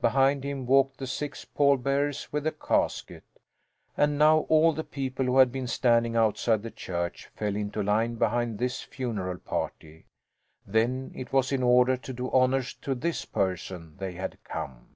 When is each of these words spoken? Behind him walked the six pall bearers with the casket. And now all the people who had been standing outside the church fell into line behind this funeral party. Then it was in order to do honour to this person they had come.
Behind 0.00 0.44
him 0.44 0.64
walked 0.64 0.98
the 0.98 1.08
six 1.08 1.44
pall 1.44 1.76
bearers 1.76 2.32
with 2.32 2.44
the 2.44 2.52
casket. 2.52 3.24
And 3.96 4.16
now 4.16 4.42
all 4.48 4.72
the 4.72 4.84
people 4.84 5.24
who 5.26 5.38
had 5.38 5.50
been 5.50 5.66
standing 5.66 6.14
outside 6.14 6.62
the 6.62 6.70
church 6.70 7.26
fell 7.34 7.56
into 7.56 7.82
line 7.82 8.14
behind 8.14 8.58
this 8.60 8.82
funeral 8.82 9.38
party. 9.38 10.06
Then 10.64 11.10
it 11.16 11.32
was 11.32 11.50
in 11.50 11.64
order 11.64 11.96
to 11.96 12.12
do 12.12 12.30
honour 12.30 12.62
to 12.82 12.94
this 12.94 13.24
person 13.24 13.96
they 13.98 14.12
had 14.12 14.38
come. 14.44 14.94